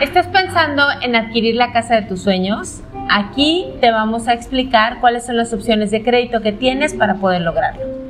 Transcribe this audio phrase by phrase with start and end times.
[0.00, 2.82] ¿Estás pensando en adquirir la casa de tus sueños?
[3.10, 7.42] Aquí te vamos a explicar cuáles son las opciones de crédito que tienes para poder
[7.42, 8.03] lograrlo.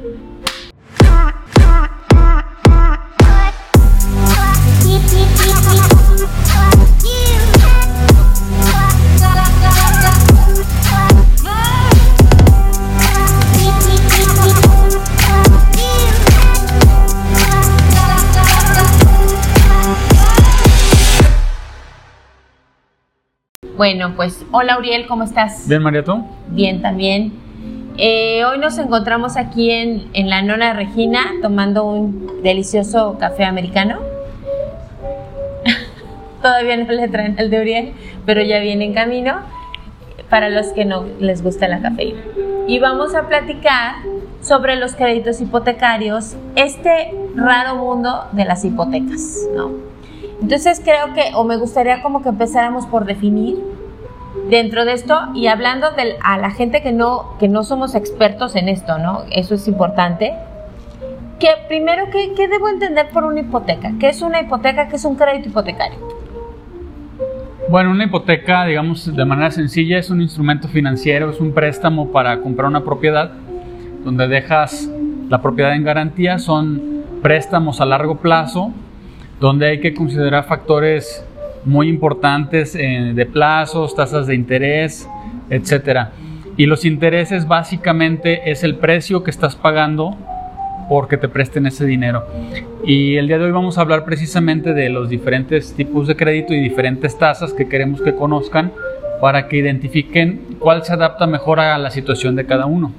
[23.76, 25.66] Bueno, pues hola Uriel, ¿cómo estás?
[25.66, 26.24] Bien, María, ¿tú?
[26.48, 27.32] Bien, también.
[27.96, 33.98] Eh, hoy nos encontramos aquí en, en, la Nona Regina tomando un delicioso café americano.
[36.42, 37.92] Todavía no le traen el de Uriel,
[38.24, 39.40] pero ya viene en camino
[40.30, 42.20] para los que no les gusta la cafeína.
[42.68, 43.96] Y vamos a platicar
[44.40, 49.93] sobre los créditos hipotecarios, este raro mundo de las hipotecas, ¿no?
[50.44, 53.56] Entonces creo que, o me gustaría como que empezáramos por definir
[54.50, 58.54] dentro de esto y hablando de, a la gente que no, que no somos expertos
[58.54, 59.22] en esto, ¿no?
[59.30, 60.34] Eso es importante.
[61.40, 63.92] Que primero, ¿qué, ¿qué debo entender por una hipoteca?
[63.98, 64.86] ¿Qué es una hipoteca?
[64.88, 65.98] ¿Qué es un crédito hipotecario?
[67.70, 72.42] Bueno, una hipoteca, digamos de manera sencilla, es un instrumento financiero, es un préstamo para
[72.42, 73.32] comprar una propiedad,
[74.04, 74.90] donde dejas
[75.30, 78.74] la propiedad en garantía, son préstamos a largo plazo
[79.40, 81.24] donde hay que considerar factores
[81.64, 85.08] muy importantes eh, de plazos, tasas de interés,
[85.50, 86.12] etcétera.
[86.56, 90.16] Y los intereses básicamente es el precio que estás pagando
[90.88, 92.24] porque te presten ese dinero.
[92.84, 96.52] Y el día de hoy vamos a hablar precisamente de los diferentes tipos de crédito
[96.52, 98.72] y diferentes tasas que queremos que conozcan
[99.20, 102.92] para que identifiquen cuál se adapta mejor a la situación de cada uno.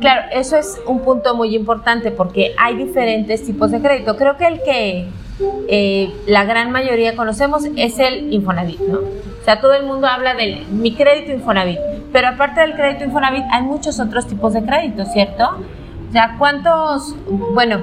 [0.00, 4.16] Claro, eso es un punto muy importante porque hay diferentes tipos de crédito.
[4.16, 5.06] Creo que el que
[5.68, 8.98] eh, la gran mayoría conocemos es el Infonavit, ¿no?
[8.98, 11.78] O sea, todo el mundo habla de mi crédito Infonavit,
[12.12, 15.44] pero aparte del crédito Infonavit hay muchos otros tipos de créditos, ¿cierto?
[16.08, 17.14] O sea, ¿cuántos,
[17.54, 17.82] bueno,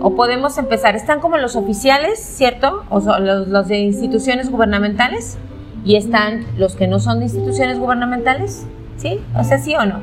[0.00, 2.84] o podemos empezar, están como los oficiales, ¿cierto?
[2.88, 5.38] O los, los de instituciones gubernamentales
[5.84, 9.18] y están los que no son de instituciones gubernamentales, ¿sí?
[9.36, 10.00] O sea, ¿sí o no?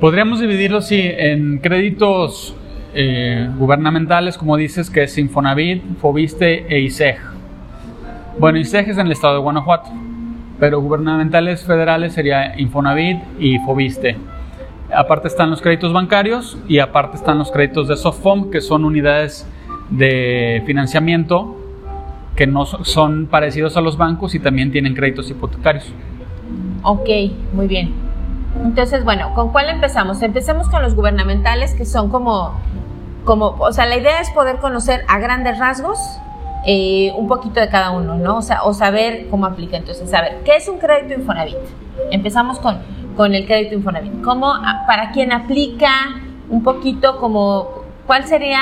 [0.00, 2.54] Podríamos dividirlos, sí, en créditos
[2.94, 7.18] eh, gubernamentales, como dices, que es Infonavit, Fobiste e ISEG.
[8.38, 9.90] Bueno, ISEG es en el estado de Guanajuato,
[10.58, 14.16] pero gubernamentales federales sería Infonavit y Fobiste.
[14.94, 19.46] Aparte están los créditos bancarios y aparte están los créditos de Softfom, que son unidades
[19.90, 21.58] de financiamiento
[22.36, 25.92] que no son parecidos a los bancos y también tienen créditos hipotecarios.
[26.82, 27.08] Ok,
[27.52, 28.11] muy bien.
[28.60, 30.22] Entonces, bueno, ¿con cuál empezamos?
[30.22, 32.54] Empecemos con los gubernamentales, que son como
[33.24, 35.98] como, o sea, la idea es poder conocer a grandes rasgos
[36.66, 38.38] eh, un poquito de cada uno, ¿no?
[38.38, 39.76] O, sea, o saber cómo aplica.
[39.76, 41.56] Entonces, saber, ¿qué es un crédito Infonavit?
[42.10, 42.78] Empezamos con,
[43.16, 44.22] con el crédito Infonavit.
[44.22, 44.52] ¿Cómo,
[44.86, 45.90] para quién aplica?
[46.48, 47.68] Un poquito como,
[48.06, 48.60] ¿cuál sería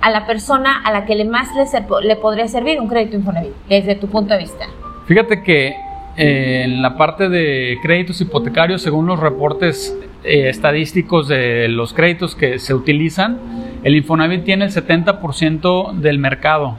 [0.00, 1.64] a la persona a la que le más le,
[2.02, 4.66] le podría servir un crédito Infonavit, desde tu punto de vista?
[5.06, 5.76] Fíjate que
[6.16, 12.58] en la parte de créditos hipotecarios, según los reportes eh, estadísticos de los créditos que
[12.58, 13.38] se utilizan,
[13.82, 16.76] el Infonavit tiene el 70% del mercado.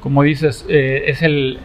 [0.00, 1.58] Como dices, eh, es el,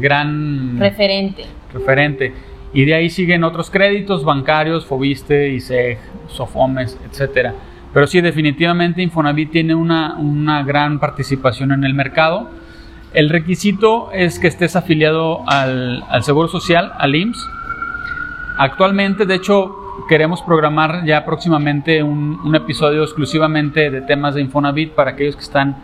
[0.00, 1.46] gran referente.
[1.72, 2.32] referente.
[2.72, 5.98] Y de ahí siguen otros créditos bancarios, Fobiste, ISEG,
[6.28, 7.54] Sofomes, etcétera.
[7.92, 12.50] Pero sí, definitivamente Infonavit tiene una, una gran participación en el mercado.
[13.12, 17.48] El requisito es que estés afiliado al, al Seguro Social, al IMSS.
[18.56, 25.12] Actualmente, de hecho, queremos programar ya próximamente un, episodio exclusivamente de temas de Infonavit para
[25.12, 25.76] aquellos que están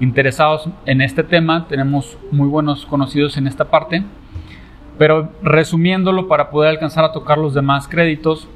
[0.00, 1.66] interesados en este tema.
[1.68, 4.02] Tenemos muy buenos conocidos en esta parte.
[4.98, 8.48] Pero resumiéndolo para poder alcanzar a tocar los demás créditos,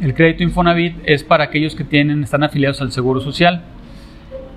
[0.00, 3.62] el crédito Infonavit es para aquellos que tienen, están afiliados al Seguro Social.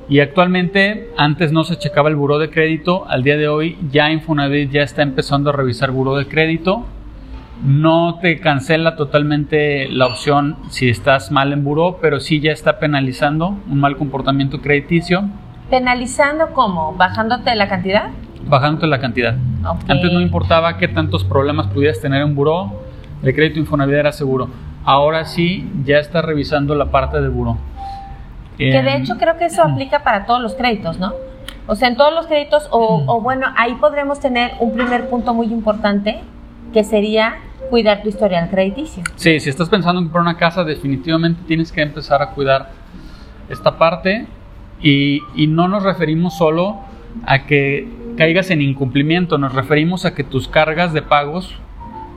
[0.09, 4.12] Y actualmente, antes no se checaba el buró de crédito, al día de hoy ya
[4.12, 6.86] Infonavit ya está empezando a revisar buró de crédito
[7.63, 12.80] no te cancela totalmente la opción si estás mal en buró, pero sí ya está
[12.80, 15.30] penalizando un mal comportamiento crediticio.
[15.69, 16.95] ¿Penalizando cómo?
[16.95, 18.09] ¿Bajándote la cantidad?
[18.47, 19.36] Bajándote la cantidad.
[19.63, 22.81] Antes no importaba qué tantos problemas pudieras tener en buró,
[23.21, 24.50] el crédito Infonavit era seguro.
[24.83, 27.57] Ahora sí, ya está revisando la parte de buró.
[28.69, 31.13] Que de hecho creo que eso aplica para todos los créditos, ¿no?
[31.68, 35.34] O sea, en todos los créditos, o, o bueno, ahí podremos tener un primer punto
[35.34, 36.22] muy importante,
[36.74, 37.36] que sería
[37.69, 39.04] cuidar tu historial crediticio.
[39.16, 42.69] Sí, si estás pensando en comprar una casa, definitivamente tienes que empezar a cuidar
[43.50, 44.28] esta parte
[44.81, 46.80] y, y no nos referimos solo
[47.25, 47.88] a que
[48.18, 51.56] caigas en incumplimiento, nos referimos a que tus cargas de pagos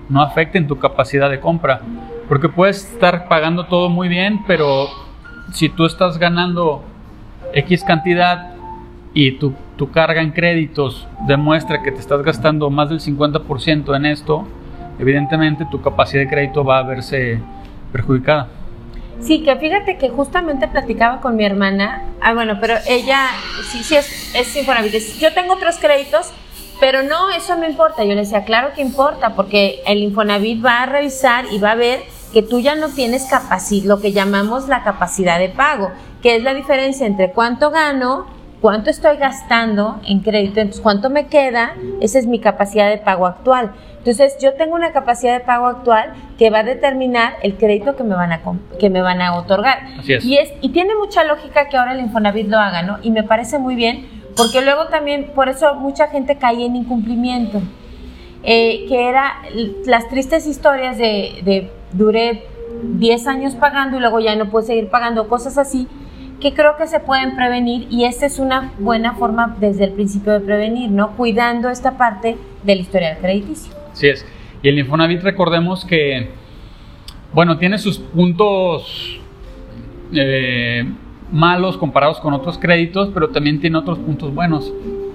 [0.09, 1.81] no afecten tu capacidad de compra.
[2.29, 4.89] Porque puedes estar pagando todo muy bien, pero
[5.53, 6.83] si tú estás ganando
[7.53, 8.55] X cantidad
[9.13, 14.07] y tu, tu carga en créditos demuestra que te estás gastando más del 50% en
[14.07, 14.47] esto,
[14.99, 17.41] evidentemente tu capacidad de crédito va a verse
[17.93, 18.49] perjudicada.
[19.21, 23.29] Sí, que fíjate que justamente platicaba con mi hermana, ah, bueno, pero ella
[23.71, 24.93] sí, sí es, es Infonavit.
[25.19, 26.33] Yo tengo otros créditos,
[26.81, 28.05] pero no, eso no importa.
[28.05, 31.77] Yo le decía, claro que importa, porque el Infonavit va a revisar y va a
[31.77, 32.03] ver
[32.35, 36.43] que tú ya no tienes capacidad, lo que llamamos la capacidad de pago, que es
[36.43, 38.27] la diferencia entre cuánto gano,
[38.61, 43.27] cuánto estoy gastando en crédito, entonces cuánto me queda, esa es mi capacidad de pago
[43.27, 43.71] actual.
[43.99, 48.03] Entonces, yo tengo una capacidad de pago actual que va a determinar el crédito que
[48.03, 48.41] me van a,
[48.81, 49.79] que me van a otorgar.
[50.01, 50.25] Así es.
[50.25, 52.99] Y, es, y tiene mucha lógica que ahora el Infonavit lo haga, ¿no?
[53.03, 57.63] Y me parece muy bien, porque luego también, por eso mucha gente cae en incumplimiento.
[58.47, 59.37] Eh, que era
[59.87, 62.45] las tristes historias de, de duré
[62.83, 65.89] 10 años pagando y luego ya no puedo seguir pagando, cosas así,
[66.41, 70.33] que creo que se pueden prevenir y esta es una buena forma desde el principio
[70.33, 71.17] de prevenir, ¿no?
[71.17, 73.73] Cuidando esta parte del historial crediticio.
[73.93, 74.27] Así es.
[74.63, 76.31] Y el Infonavit, recordemos que,
[77.33, 79.21] bueno, tiene sus puntos
[80.13, 80.85] eh,
[81.31, 84.73] malos comparados con otros créditos, pero también tiene otros puntos buenos.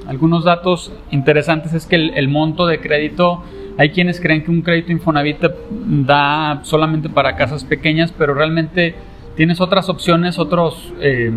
[0.07, 3.43] Algunos datos interesantes es que el, monto de crédito,
[3.79, 5.37] hay quienes creen que un crédito Infonavit
[5.71, 8.93] da solamente para casas pequeñas, pero realmente
[9.37, 11.31] tienes otras opciones, otros, eh,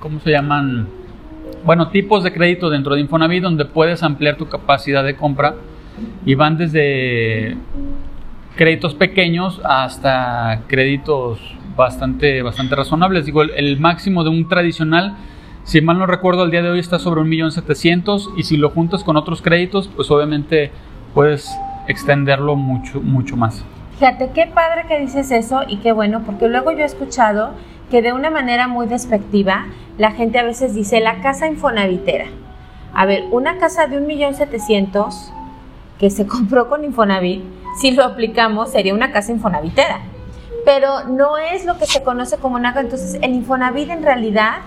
[0.00, 0.88] ¿cómo se llaman?
[1.64, 5.54] Bueno, tipos de crédito dentro de Infonavit donde puedes ampliar tu capacidad de compra
[6.26, 7.56] y van desde
[8.56, 11.38] créditos pequeños hasta créditos
[11.76, 13.26] bastante, bastante razonables.
[13.26, 15.14] Digo, el, máximo de un tradicional,
[15.62, 19.04] si mal no recuerdo, al día de hoy está sobre 1.700.000 y si lo juntas
[19.04, 20.72] con otros créditos, pues obviamente
[21.18, 21.50] puedes
[21.88, 23.64] extenderlo mucho, mucho más.
[23.98, 27.54] Fíjate, qué padre que dices eso y qué bueno, porque luego yo he escuchado
[27.90, 29.66] que de una manera muy despectiva
[29.98, 32.26] la gente a veces dice la casa infonavitera.
[32.94, 35.32] A ver, una casa de 1.700.000
[35.98, 37.42] que se compró con Infonavit,
[37.80, 39.98] si lo aplicamos sería una casa infonavitera.
[40.64, 42.84] Pero no es lo que se conoce como una casa.
[42.84, 44.58] Entonces, el Infonavit en realidad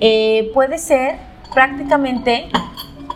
[0.00, 1.16] eh, puede ser
[1.54, 2.50] prácticamente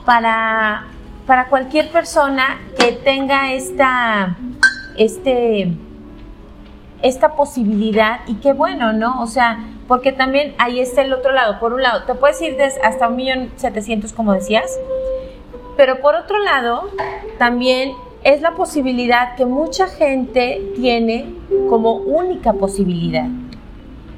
[0.07, 0.87] para,
[1.27, 4.37] para cualquier persona que tenga esta,
[4.97, 5.73] este,
[7.03, 9.23] esta posibilidad y qué bueno, ¿no?
[9.23, 11.59] O sea, porque también ahí está el otro lado.
[11.61, 14.79] Por un lado, te puedes ir hasta un millón setecientos, como decías,
[15.77, 16.91] pero por otro lado,
[17.39, 17.93] también
[18.25, 21.35] es la posibilidad que mucha gente tiene
[21.69, 23.27] como única posibilidad.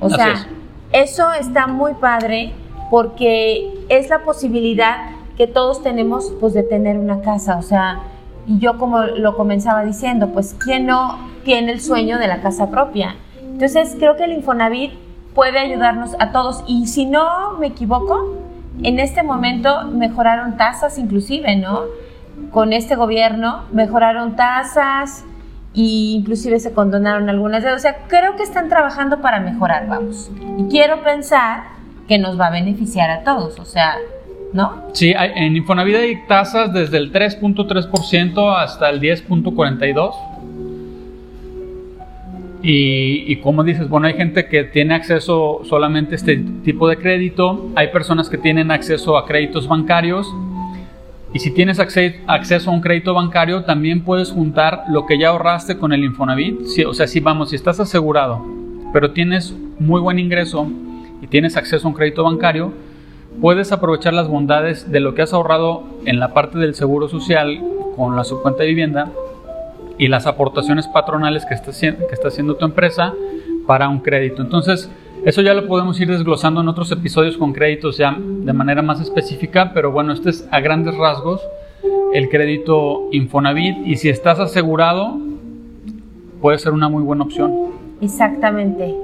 [0.01, 0.47] O sea,
[0.93, 2.53] eso está muy padre
[2.91, 8.01] porque es la posibilidad que todos tenemos pues de tener una casa, o sea,
[8.47, 12.71] y yo como lo comenzaba diciendo, pues quién no tiene el sueño de la casa
[12.71, 13.17] propia.
[13.41, 14.93] Entonces, creo que el Infonavit
[15.35, 18.37] puede ayudarnos a todos y si no me equivoco,
[18.83, 21.83] en este momento mejoraron tasas inclusive, ¿no?
[22.51, 25.25] Con este gobierno mejoraron tasas
[25.75, 25.81] e
[26.17, 30.31] inclusive se condonaron algunas de O sea, creo que están trabajando para mejorar, vamos.
[30.59, 31.65] Y quiero pensar
[32.09, 33.97] que nos va a beneficiar a todos, o sea,
[34.55, 34.85] ¿no?
[34.93, 40.13] Sí, en Infonavit hay tasas desde el 3.3% hasta el 10.42%.
[42.67, 47.69] Y, como dices, bueno, hay gente que tiene acceso solamente a este tipo de crédito,
[47.75, 50.27] hay personas que tienen acceso a créditos bancarios.
[51.35, 55.77] Y si tienes acceso a un crédito bancario, también puedes juntar lo que ya ahorraste
[55.77, 56.61] con el Infonavit.
[56.87, 58.43] o sea, si vamos, si estás asegurado,
[58.95, 60.67] pero tienes muy buen ingreso
[61.21, 62.73] y tienes acceso a un crédito bancario,
[63.41, 67.61] puedes aprovechar las bondades de lo que has ahorrado en la parte del seguro social
[67.97, 69.11] con la subcuenta de vivienda
[69.99, 71.71] y las aportaciones patronales que está,
[72.29, 73.15] haciendo tu empresa
[73.67, 74.43] para un crédito.
[74.43, 74.91] Entonces,
[75.25, 79.01] eso ya lo podemos ir desglosando en otros episodios con créditos ya de manera más
[79.01, 81.41] específica, pero bueno, este es a grandes rasgos
[82.13, 85.19] el crédito Infonavit y si estás asegurado
[86.41, 87.53] puede ser una muy buena opción.
[88.01, 88.95] Exactamente.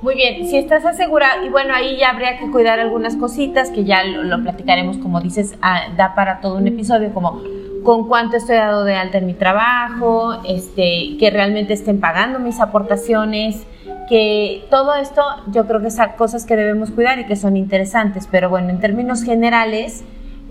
[0.00, 3.84] Muy bien, si estás asegurado, y bueno, ahí ya habría que cuidar algunas cositas que
[3.84, 7.42] ya lo, lo platicaremos, como dices, ah, da para todo un episodio, como
[7.82, 12.60] con cuánto estoy dado de alta en mi trabajo, este, que realmente estén pagando mis
[12.60, 13.66] aportaciones,
[14.08, 18.28] que todo esto yo creo que son cosas que debemos cuidar y que son interesantes,
[18.30, 20.04] pero bueno, en términos generales,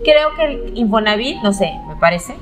[0.04, 2.34] creo que el Infonavit, no sé, me parece,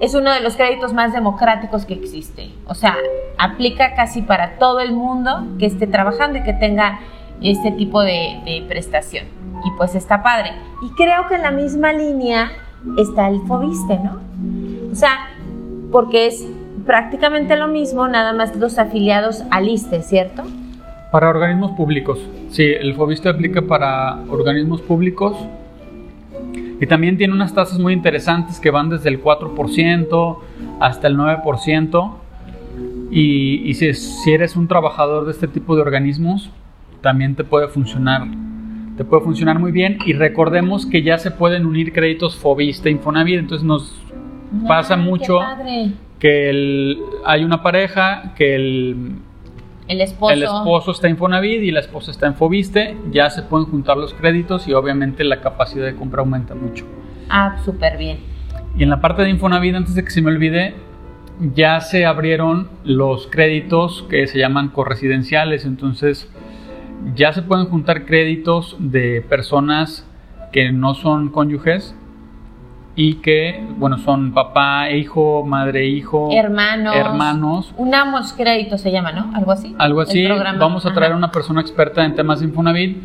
[0.00, 2.50] es uno de los créditos más democráticos que existe.
[2.66, 2.96] O sea,
[3.38, 7.00] aplica casi para todo el mundo que esté trabajando y que tenga
[7.42, 9.26] este tipo de, de prestación.
[9.64, 10.52] Y pues está padre.
[10.82, 12.50] Y creo que en la misma línea
[12.98, 14.20] está el Fobiste, ¿no?
[14.92, 15.30] O sea,
[15.90, 16.46] porque es
[16.86, 20.42] prácticamente lo mismo, nada más los afiliados al ISTE, ¿cierto?
[21.10, 22.18] Para organismos públicos.
[22.50, 25.36] Sí, el FOBISTE aplica para organismos públicos
[26.84, 30.38] y también tiene unas tasas muy interesantes que van desde el 4%
[30.80, 32.14] hasta el 9%.
[33.10, 36.50] Y, y si, si, eres un trabajador de este tipo de organismos,
[37.00, 38.26] también te puede funcionar.
[38.98, 39.96] Te puede funcionar muy bien.
[40.04, 43.38] Y recordemos que ya se pueden unir créditos FOBISTE Infonavit.
[43.38, 43.94] Entonces nos
[44.68, 45.38] pasa mucho
[46.18, 49.20] que el, hay una pareja que el,
[49.88, 50.32] el, esposo.
[50.32, 53.96] el esposo está en Fonavit y la esposa está en Fobiste, ya se pueden juntar
[53.96, 56.86] los créditos y obviamente la capacidad de compra aumenta mucho.
[57.28, 58.18] Ah, súper bien.
[58.76, 60.74] Y en la parte de Infonavit, antes de que se me olvide,
[61.54, 66.30] ya se abrieron los créditos que se llaman corresidenciales, entonces
[67.14, 70.08] ya se pueden juntar créditos de personas
[70.52, 71.94] que no son cónyuges
[72.96, 76.94] y que, bueno, son papá, hijo, madre, hijo, hermanos.
[76.94, 77.74] hermanos.
[77.76, 79.32] Unamos crédito se llama, ¿no?
[79.34, 79.74] Algo así.
[79.78, 80.24] Algo así.
[80.26, 82.96] Vamos a traer a una persona experta en temas de Infonavit,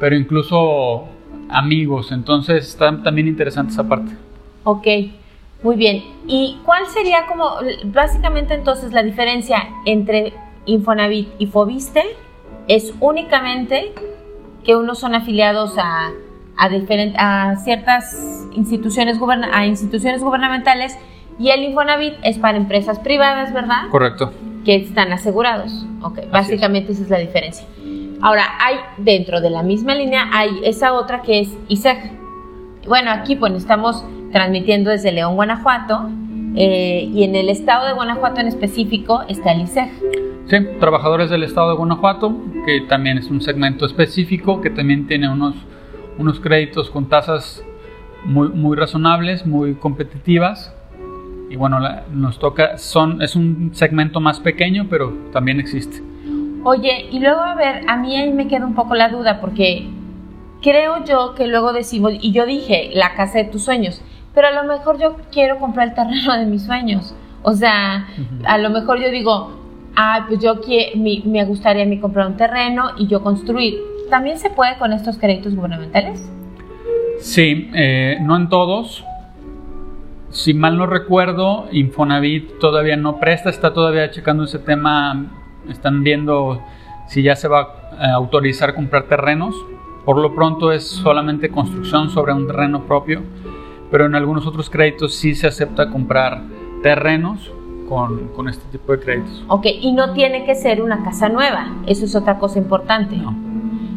[0.00, 1.04] pero incluso
[1.50, 2.10] amigos.
[2.10, 4.12] Entonces está también interesante esa parte.
[4.64, 4.86] Ok,
[5.62, 6.02] muy bien.
[6.26, 7.50] ¿Y cuál sería como,
[7.84, 10.32] básicamente entonces la diferencia entre
[10.64, 12.02] Infonavit y Fobiste?
[12.66, 13.92] Es únicamente
[14.64, 16.12] que unos son afiliados a
[16.56, 16.70] a,
[17.18, 19.18] a ciertas instituciones,
[19.52, 20.96] a instituciones gubernamentales
[21.38, 23.88] y el Infonavit es para empresas privadas, ¿verdad?
[23.90, 24.32] Correcto.
[24.64, 25.86] Que están asegurados.
[26.02, 27.66] Ok, básicamente esa es la diferencia.
[28.20, 32.12] Ahora, hay dentro de la misma línea, hay esa otra que es ISEG.
[32.86, 36.08] Bueno, aquí pues estamos transmitiendo desde León, Guanajuato,
[36.56, 39.90] eh, y en el estado de Guanajuato en específico está el ISEG.
[40.46, 45.28] Sí, trabajadores del estado de Guanajuato, que también es un segmento específico, que también tiene
[45.28, 45.54] unos
[46.18, 47.64] unos créditos con tasas
[48.24, 50.74] muy, muy razonables, muy competitivas.
[51.50, 51.78] Y bueno,
[52.10, 56.02] nos toca, son, es un segmento más pequeño, pero también existe.
[56.64, 59.86] Oye, y luego a ver, a mí ahí me queda un poco la duda, porque
[60.62, 64.00] creo yo que luego decimos, y yo dije, la casa de tus sueños,
[64.34, 67.14] pero a lo mejor yo quiero comprar el terreno de mis sueños.
[67.42, 68.08] O sea,
[68.46, 69.63] a lo mejor yo digo,
[69.96, 70.60] ah, pues yo
[71.24, 75.54] me gustaría mí comprar un terreno y yo construir ¿También se puede con estos créditos
[75.54, 76.30] gubernamentales?
[77.18, 79.04] Sí, eh, no en todos.
[80.30, 85.26] Si mal no recuerdo, Infonavit todavía no presta, está todavía checando ese tema,
[85.68, 86.60] están viendo
[87.08, 89.54] si ya se va a autorizar comprar terrenos.
[90.04, 93.22] Por lo pronto es solamente construcción sobre un terreno propio,
[93.90, 96.42] pero en algunos otros créditos sí se acepta comprar
[96.82, 97.50] terrenos
[97.94, 99.44] con, con, este tipo de créditos.
[99.48, 103.16] Ok, y no tiene que ser una casa nueva, eso es otra cosa importante.
[103.16, 103.34] No.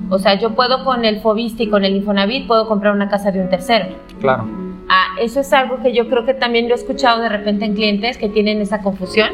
[0.10, 3.32] O sea, yo puedo con el Fobiste y con el Infonavit, puedo comprar una casa
[3.32, 3.88] de un tercero.
[4.20, 4.46] Claro.
[4.90, 7.74] Ah, eso es algo que yo creo que también lo he escuchado de repente en
[7.74, 9.32] clientes que tienen esa confusión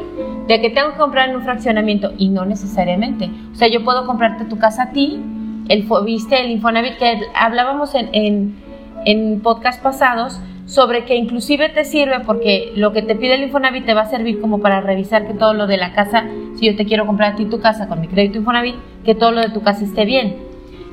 [0.47, 3.29] de que tengo que comprar en un fraccionamiento y no necesariamente.
[3.51, 5.21] O sea, yo puedo comprarte tu casa a ti,
[5.69, 8.55] el Fobiste, el Infonavit, que hablábamos en, en,
[9.05, 10.39] en podcast pasados
[10.73, 14.05] sobre que inclusive te sirve porque lo que te pide el Infonavit te va a
[14.09, 16.25] servir como para revisar que todo lo de la casa,
[16.55, 18.73] si yo te quiero comprar a ti tu casa con mi crédito Infonavit,
[19.05, 20.35] que todo lo de tu casa esté bien.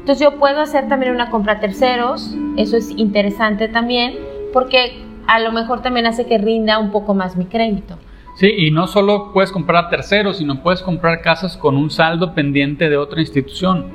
[0.00, 4.18] Entonces yo puedo hacer también una compra a terceros, eso es interesante también,
[4.52, 7.96] porque a lo mejor también hace que rinda un poco más mi crédito.
[8.34, 12.34] Sí, y no solo puedes comprar a terceros, sino puedes comprar casas con un saldo
[12.34, 13.87] pendiente de otra institución.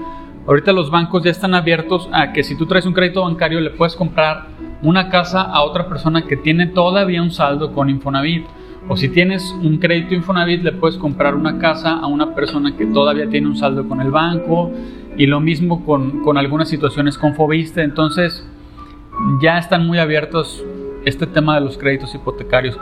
[0.47, 3.69] Ahorita los bancos ya están abiertos a que si tú traes un crédito bancario le
[3.69, 4.54] puedes comprar
[4.85, 8.45] una casa a otra persona que tiene todavía un saldo con Infonavit.
[8.87, 12.85] O si tienes un crédito Infonavit le puedes comprar una casa a una persona que
[12.85, 14.71] todavía tiene un saldo con el banco
[15.17, 17.81] y lo mismo con, con algunas situaciones con Fobiste.
[17.81, 18.47] Entonces,
[19.41, 20.63] ya están muy abiertos
[21.03, 22.77] este tema de los créditos hipotecarios.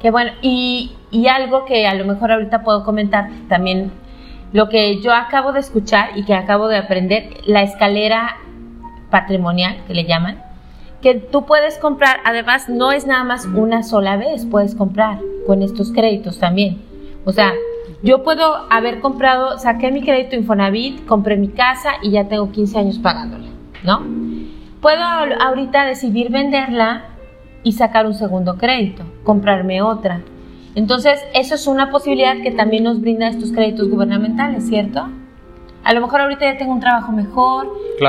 [0.00, 0.32] Qué bueno.
[0.42, 3.92] Y, y algo que a lo mejor ahorita puedo comentar también,
[4.52, 8.36] lo que yo acabo de escuchar y que acabo de aprender, la escalera
[9.10, 10.41] patrimonial, que le llaman,
[11.02, 15.62] que tú puedes comprar, además no es nada más una sola vez, puedes comprar con
[15.62, 16.80] estos créditos también.
[17.24, 17.52] O sea,
[18.02, 22.78] yo puedo haber comprado, saqué mi crédito Infonavit, compré mi casa y ya tengo 15
[22.78, 23.48] años pagándola,
[23.84, 24.02] ¿no?
[24.80, 27.04] Puedo ahorita decidir venderla
[27.62, 30.22] y sacar un segundo crédito, comprarme otra.
[30.74, 35.08] Entonces, eso es una posibilidad que también nos brinda estos créditos gubernamentales, ¿cierto?
[35.84, 37.68] A lo mejor ahorita ya tengo un trabajo mejor,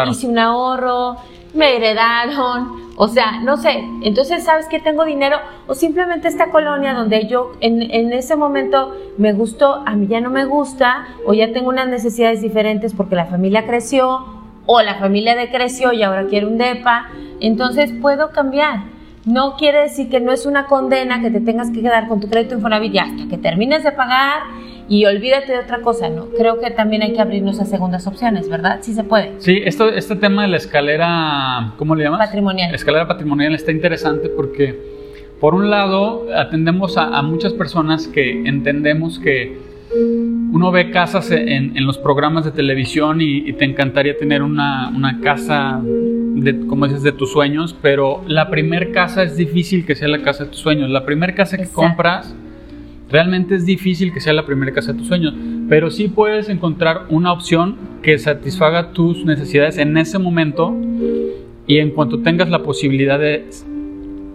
[0.10, 1.18] hice un ahorro,
[1.54, 6.94] me heredaron, O sea, no sé, entonces sabes que tengo dinero o simplemente esta colonia
[6.94, 7.82] donde yo en,
[8.14, 12.42] ese momento me gustó, a mí ya no me gusta o ya tengo unas necesidades
[12.42, 14.26] diferentes porque la familia creció
[14.68, 17.10] o la familia decreció y ahora quiero un DEPA,
[17.40, 18.94] entonces puedo cambiar.
[19.26, 22.30] No quiere decir que no es una condena que te tengas que quedar con tu
[22.30, 24.44] crédito Infonavit ya hasta que termines de pagar
[24.90, 26.28] y olvídate de otra cosa, ¿no?
[26.38, 28.80] Creo que también hay que abrirnos a segundas opciones, ¿verdad?
[28.82, 29.34] Sí se puede.
[29.38, 32.20] Sí, esto, este tema de la escalera, ¿cómo le llamas?
[32.20, 32.72] Patrimonial.
[32.72, 34.78] La escalera patrimonial está interesante porque,
[35.40, 39.58] por un lado, atendemos a, muchas personas que entendemos que
[39.96, 45.22] uno ve casas en, en los programas de televisión y, te encantaría tener una, una
[45.22, 50.08] casa, de, como dices, de tus sueños, pero la primer casa es difícil que sea
[50.08, 50.90] la casa de tus sueños.
[50.90, 52.36] La primera casa que compras
[53.14, 55.36] Realmente es difícil que sea la primera casa de tus sueños,
[55.70, 60.76] pero sí puedes encontrar una opción que satisfaga tus necesidades en ese momento
[61.68, 63.46] y en cuanto tengas la posibilidad de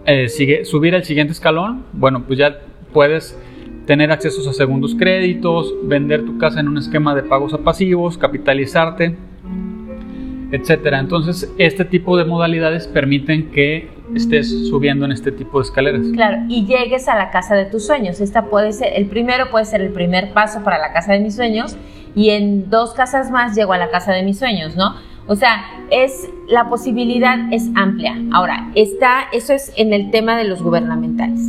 [0.05, 0.29] eh,
[0.63, 2.61] subir al siguiente escalón, bueno, pues ya
[2.93, 3.37] puedes
[3.85, 8.17] tener accesos a segundos créditos, vender tu casa en un esquema de pagos a pasivos,
[8.17, 9.17] capitalizarte
[10.51, 10.99] etcétera.
[10.99, 16.01] Entonces, este tipo de modalidades permiten que estés subiendo en este tipo de escaleras.
[16.13, 18.21] Claro, y llegues a la casa de tus sueños.
[18.21, 21.35] Esta puede ser, el primero puede ser el primer paso para la casa de mis
[21.35, 21.77] sueños
[22.15, 24.95] y en dos casas más llego a la casa de mis sueños, ¿no?
[25.27, 28.17] O sea, es la posibilidad es amplia.
[28.31, 31.39] Ahora, está eso es en el tema de los gubernamentales.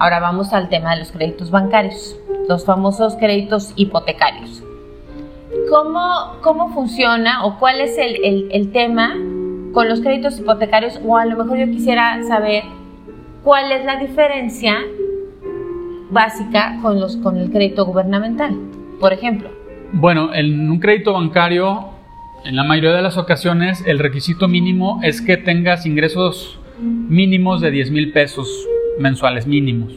[0.00, 2.16] Ahora vamos al tema de los créditos bancarios,
[2.48, 4.64] los famosos créditos hipotecarios.
[5.70, 9.14] ¿Cómo, ¿Cómo funciona o cuál es el, el, tema
[9.72, 11.00] con los créditos hipotecarios?
[11.06, 12.64] O a lo mejor yo quisiera saber
[13.44, 14.78] cuál es la diferencia
[16.10, 18.52] básica con, los, con el crédito gubernamental,
[18.98, 19.48] por ejemplo.
[19.92, 21.90] Bueno, en un crédito bancario,
[22.44, 27.70] en la mayoría de las ocasiones, el requisito mínimo es que tengas ingresos mínimos de
[27.70, 28.66] 10 mil pesos
[28.98, 29.92] mensuales mínimos.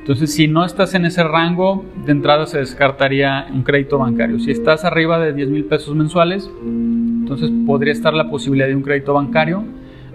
[0.00, 4.40] Entonces, si no estás en ese rango, de entrada se descartaría un crédito bancario.
[4.40, 8.82] Si estás arriba de 10 mil pesos mensuales, entonces podría estar la posibilidad de un
[8.82, 9.62] crédito bancario.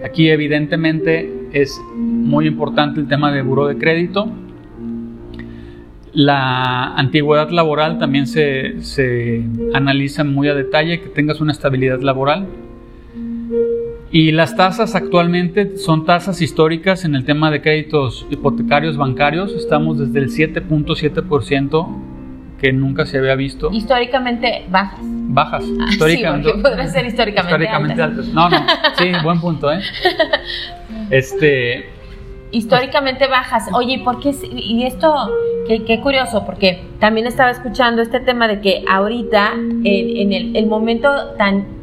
[0.04, 4.28] Aquí evidentemente es muy importante el tema de buro de crédito.
[6.12, 12.46] La antigüedad laboral también se, se analiza muy a detalle, que tengas una estabilidad laboral.
[14.12, 19.52] Y las tasas actualmente son tasas históricas en el tema de créditos hipotecarios bancarios.
[19.52, 22.16] Estamos desde el 7.7%
[22.60, 23.70] que nunca se había visto.
[23.72, 25.00] Históricamente bajas.
[25.02, 25.64] Bajas.
[25.80, 26.52] Ah, históricamente.
[26.52, 28.26] Sí, podría ser históricamente, históricamente altas.
[28.28, 28.56] No, no.
[28.96, 29.80] Sí, buen punto, ¿eh?
[31.10, 31.90] Este.
[32.52, 33.68] Históricamente bajas.
[33.72, 34.34] Oye, ¿por qué?
[34.52, 35.12] Y esto,
[35.66, 40.56] qué, qué, curioso, porque también estaba escuchando este tema de que ahorita, en, en el,
[40.56, 41.75] el momento tan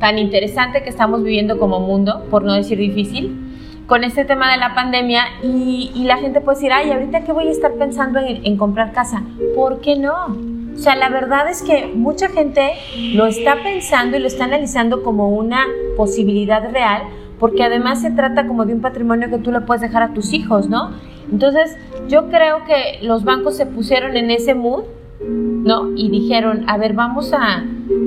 [0.00, 3.50] tan interesante que estamos viviendo como mundo, por no decir difícil,
[3.86, 7.48] con este tema de la pandemia y, la gente puede decir, ay, ahorita que voy
[7.48, 9.22] a estar pensando en, comprar casa.
[9.54, 10.36] ¿Por qué no?
[10.74, 12.72] O sea, la verdad es que mucha gente
[13.12, 17.02] lo está pensando y lo está analizando como una posibilidad real,
[17.38, 20.32] porque además se trata como de un patrimonio que tú le puedes dejar a tus
[20.32, 20.92] hijos, ¿no?
[21.30, 21.76] Entonces,
[22.08, 24.84] yo creo que los bancos se pusieron en ese mood,
[25.28, 25.90] ¿no?
[25.96, 27.64] Y dijeron, a ver, vamos a,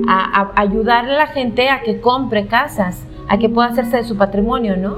[0.08, 4.16] a, ayudarle a la gente a que compre casas, a que pueda hacerse de su
[4.16, 4.96] patrimonio, ¿no?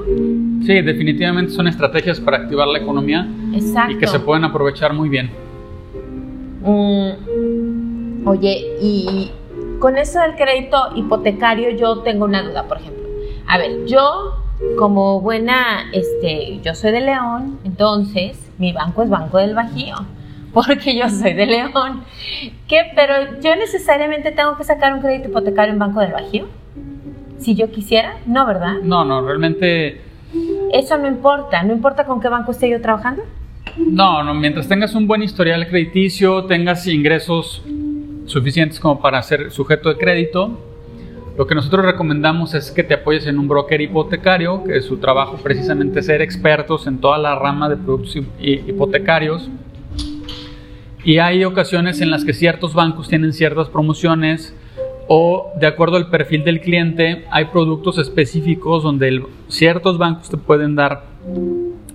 [0.65, 3.93] Sí, definitivamente son estrategias para activar la economía Exacto.
[3.93, 5.29] y que se pueden aprovechar muy bien.
[6.63, 9.31] Mm, oye, y
[9.79, 13.03] con eso del crédito hipotecario yo tengo una duda, por ejemplo.
[13.47, 14.33] A ver, yo
[14.77, 19.95] como buena, este, yo soy de León, entonces mi banco es Banco del Bajío
[20.57, 22.03] porque yo soy de León.
[22.67, 22.81] ¿Qué?
[22.95, 26.47] Pero yo necesariamente tengo que sacar un crédito hipotecario en Banco del Bajío.
[27.37, 28.77] Si yo quisiera, no, ¿verdad?
[28.81, 30.01] No, no, realmente.
[30.73, 33.21] Eso no importa, no importa con qué banco esté yo trabajando.
[33.77, 37.63] No, no, mientras tengas un buen historial crediticio, tengas ingresos
[38.25, 40.59] suficientes como para ser sujeto de crédito,
[41.37, 45.37] lo que nosotros recomendamos es que te apoyes en un broker hipotecario, que su trabajo
[45.37, 49.49] precisamente es ser expertos en toda la rama de productos hipotecarios
[51.07, 54.53] y hay ocasiones en las que ciertos bancos tienen ciertas promociones
[55.07, 60.75] o de acuerdo al perfil del cliente hay productos específicos donde ciertos bancos te pueden
[60.75, 61.05] dar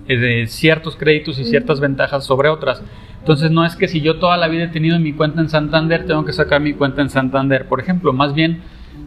[0.07, 2.81] eh, ciertos créditos y ciertas ventajas sobre otras.
[3.19, 6.07] Entonces no es que si yo toda la vida he tenido mi cuenta en Santander,
[6.07, 8.13] tengo que sacar mi cuenta en Santander, por ejemplo.
[8.13, 8.61] Más bien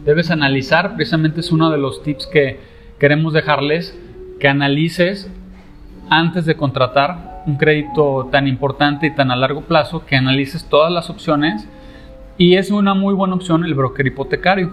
[0.05, 2.61] debes analizar, precisamente es uno de los tips que
[2.97, 3.99] queremos dejarles,
[4.39, 5.29] que analices
[6.09, 10.91] antes de contratar un crédito tan importante y tan a largo plazo que analices todas
[10.91, 11.67] las opciones
[12.37, 14.69] y es una muy buena opción el broker hipotecario.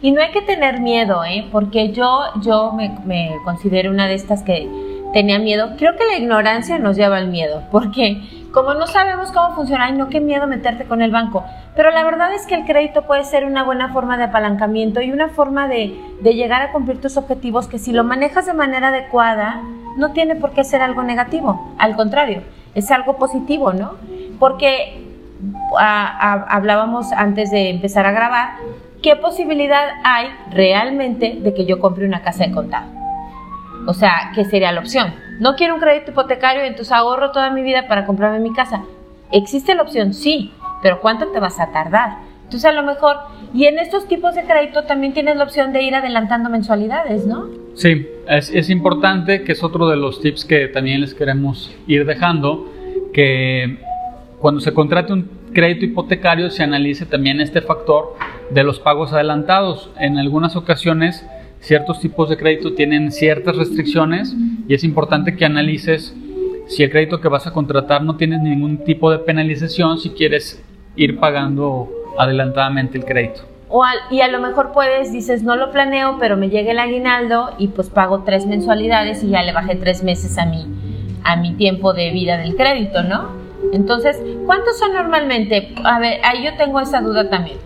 [0.00, 1.48] Y no hay que tener miedo, ¿eh?
[1.50, 4.68] Porque yo, yo me, me considero una de estas que
[5.12, 5.70] tenía miedo.
[5.76, 9.94] Creo que la ignorancia nos lleva al miedo, porque como no sabemos cómo funciona, ay
[9.94, 11.44] no, qué miedo meterte con el banco.
[11.74, 15.10] Pero la verdad es que el crédito puede ser una buena forma de apalancamiento y
[15.10, 18.88] una forma de, de llegar a cumplir tus objetivos que si lo manejas de manera
[18.88, 19.62] adecuada,
[19.98, 21.74] no tiene por qué ser algo negativo.
[21.78, 22.42] Al contrario,
[22.74, 23.96] es algo positivo, ¿no?
[24.38, 25.04] Porque
[25.76, 28.50] hablábamos antes de empezar a grabar,
[29.02, 32.86] ¿qué posibilidad hay realmente de que yo compre una casa de contado?
[33.86, 35.14] O sea, ¿qué sería la opción?
[35.40, 38.82] No quiero un crédito hipotecario, entonces ahorro toda mi vida para comprarme mi casa.
[39.30, 40.14] ¿Existe la opción?
[40.14, 42.18] Sí, pero ¿cuánto te vas a tardar?
[42.44, 43.16] Entonces a lo mejor,
[43.52, 47.46] y en estos tipos de crédito también tienes la opción de ir adelantando mensualidades, ¿no?
[47.78, 52.04] Sí, es, es importante, que es otro de los tips que también les queremos ir
[52.06, 52.68] dejando,
[53.12, 53.78] que
[54.40, 58.16] cuando se contrate un crédito hipotecario se analice también este factor
[58.50, 59.90] de los pagos adelantados.
[59.96, 61.24] En algunas ocasiones
[61.60, 64.34] ciertos tipos de crédito tienen ciertas restricciones
[64.66, 66.16] y es importante que analices
[66.66, 70.60] si el crédito que vas a contratar no tienes ningún tipo de penalización si quieres
[70.96, 71.88] ir pagando
[72.18, 73.57] adelantadamente el crédito.
[73.68, 77.50] O y a lo mejor puedes, dices, no lo planeo, pero me llega el aguinaldo
[77.58, 80.66] y pues pago tres mensualidades y ya le bajé tres meses a mi,
[81.24, 83.28] a mi tiempo de vida del crédito, ¿no?
[83.72, 85.74] Entonces, ¿cuántos son normalmente?
[85.84, 87.58] A ver, ahí yo tengo esa duda también.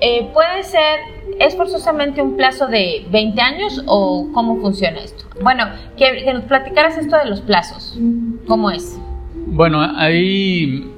[0.00, 0.98] Eh, ¿Puede ser,
[1.38, 5.24] es forzosamente un plazo de 20 años o cómo funciona esto?
[5.42, 5.64] Bueno,
[5.98, 7.98] que, nos platicaras esto de los plazos.
[8.46, 8.98] ¿Cómo es?
[9.46, 10.90] Bueno, hay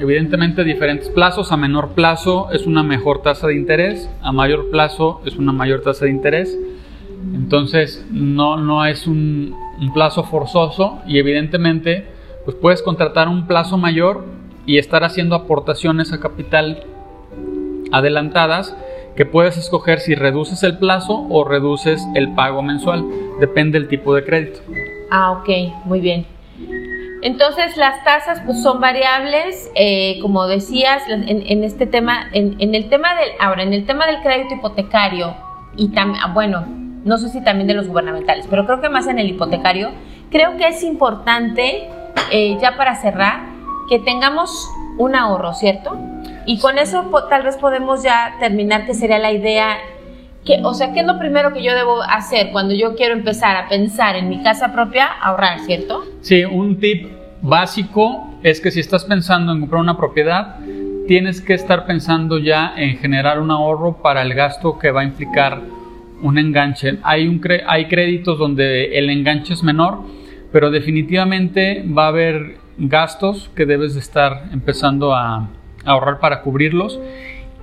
[0.00, 1.52] evidentemente diferentes plazos.
[1.52, 5.82] A menor plazo es una mejor tasa de interés, a mayor plazo es una mayor
[5.82, 6.58] tasa de interés.
[7.34, 9.54] Entonces, no, no es un,
[9.94, 12.06] plazo forzoso y evidentemente
[12.44, 14.26] pues puedes contratar un plazo mayor
[14.66, 16.84] y estar haciendo aportaciones a capital
[17.90, 18.76] adelantadas
[19.16, 23.04] que puedes escoger si reduces el plazo o reduces el pago mensual.
[23.40, 24.60] Depende del tipo de crédito.
[25.10, 25.48] Ah, ok,
[25.86, 26.26] muy bien.
[27.22, 33.14] Entonces las tasas pues son variables, eh, como decías, en, este tema, en, el tema
[33.14, 35.36] del, ahora en el tema del crédito hipotecario
[35.76, 36.64] y también, bueno,
[37.04, 39.90] no sé si también de los gubernamentales, pero creo que más en el hipotecario,
[40.30, 41.88] creo que es importante
[42.30, 43.40] eh, ya para cerrar,
[43.88, 45.98] que tengamos un ahorro, ¿cierto?
[46.46, 49.78] Y con eso tal vez podemos ya terminar, que sería la idea,
[50.62, 53.68] o sea, ¿qué es lo primero que yo debo hacer cuando yo quiero empezar a
[53.68, 55.06] pensar en mi casa propia?
[55.06, 56.04] Ahorrar, ¿cierto?
[56.20, 57.06] Sí, un tip
[57.42, 60.58] básico es que si estás pensando en comprar una propiedad,
[61.06, 65.04] tienes que estar pensando ya en generar un ahorro para el gasto que va a
[65.04, 65.60] implicar
[66.22, 66.98] un enganche.
[67.02, 69.98] Hay, un hay créditos donde el enganche es menor,
[70.52, 75.48] pero definitivamente va a haber gastos que debes de estar empezando a,
[75.84, 77.00] ahorrar para cubrirlos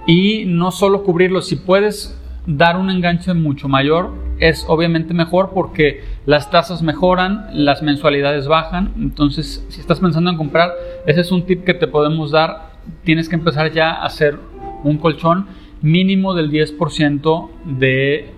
[0.05, 6.03] y no solo cubrirlos, si puedes dar un enganche mucho mayor es obviamente mejor porque
[6.25, 10.71] las tasas mejoran, las mensualidades bajan, entonces si estás pensando en comprar,
[11.05, 12.71] ese es un tip que te podemos dar,
[13.03, 14.39] tienes que empezar ya a hacer
[14.83, 15.47] un colchón
[15.81, 18.31] mínimo del 10% de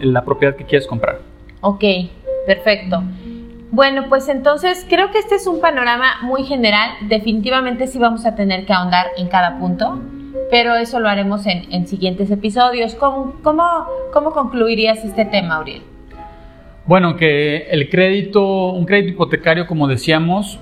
[0.00, 1.20] la propiedad que quieres comprar.
[1.60, 1.84] Ok,
[2.46, 3.02] perfecto.
[3.70, 6.90] Bueno, pues entonces creo que este es un panorama muy general.
[7.08, 10.00] Definitivamente sí vamos a tener que ahondar en cada punto,
[10.50, 12.94] pero eso lo haremos en, siguientes episodios.
[12.94, 15.82] ¿Cómo, cómo, concluirías este tema, Auriel?
[16.86, 20.58] Bueno, que el crédito, un crédito hipotecario, como decíamos,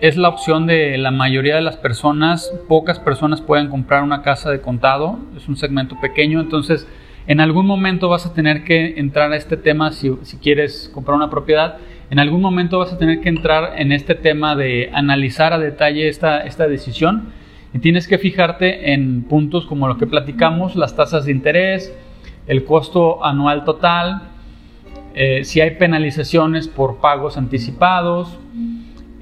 [0.00, 2.52] es la opción de la mayoría de las personas.
[2.68, 6.86] Pocas personas pueden comprar una casa de contado, es un segmento pequeño, entonces
[7.26, 11.16] en algún momento vas a tener que entrar a este tema si, si quieres comprar
[11.16, 11.78] una propiedad
[12.10, 16.08] en algún momento vas a tener que entrar en este tema de analizar a detalle
[16.08, 17.32] esta, esta decisión
[17.72, 21.94] y tienes que fijarte en puntos como lo que platicamos, las tasas de interés,
[22.46, 24.30] el costo anual total,
[25.14, 28.38] eh, si hay penalizaciones por pagos anticipados,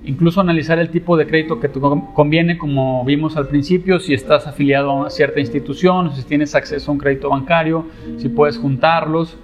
[0.04, 1.80] incluso analizar el tipo de crédito que te
[2.14, 6.90] conviene, como vimos al principio, si estás afiliado a una cierta institución, si tienes acceso
[6.90, 7.86] a un crédito bancario,
[8.18, 9.38] si puedes juntarlos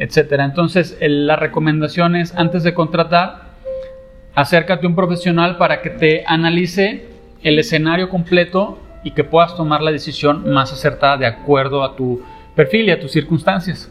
[0.00, 0.46] etcétera.
[0.46, 3.50] Entonces, la recomendación es antes de contratar,
[4.34, 7.06] acércate a un profesional para que te analice
[7.42, 12.22] el escenario completo y que puedas tomar la decisión más acertada de acuerdo a tu
[12.54, 13.90] perfil y a tus circunstancias.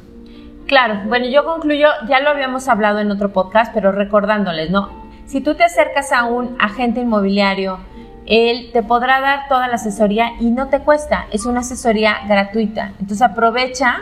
[0.67, 5.09] Claro, bueno, yo concluyo, ya lo habíamos hablado en otro podcast, pero recordándoles, ¿no?
[5.25, 7.79] Si tú te acercas a un agente inmobiliario,
[8.27, 12.93] él te podrá dar toda la asesoría y no te cuesta, es una asesoría gratuita.
[12.99, 14.01] Entonces aprovecha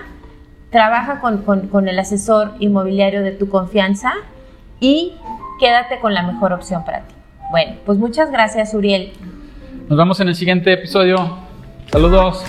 [0.69, 4.13] trabaja con, el asesor inmobiliario de tu confianza
[4.79, 5.13] y
[5.59, 7.13] quédate con la mejor opción para ti.
[7.51, 9.13] Bueno, pues muchas gracias, Uriel.
[9.87, 11.37] Nos vemos en el siguiente episodio.
[11.89, 12.43] Saludos.